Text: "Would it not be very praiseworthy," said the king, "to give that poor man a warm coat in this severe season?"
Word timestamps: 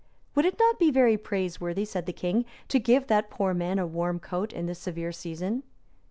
"Would 0.33 0.45
it 0.45 0.57
not 0.57 0.79
be 0.79 0.89
very 0.89 1.15
praiseworthy," 1.15 1.85
said 1.85 2.07
the 2.07 2.11
king, 2.11 2.45
"to 2.69 2.79
give 2.79 3.05
that 3.05 3.29
poor 3.29 3.53
man 3.53 3.77
a 3.77 3.85
warm 3.85 4.17
coat 4.19 4.51
in 4.51 4.65
this 4.65 4.79
severe 4.79 5.11
season?" 5.11 5.61